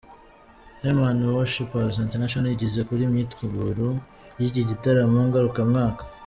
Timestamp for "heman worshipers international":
0.81-2.49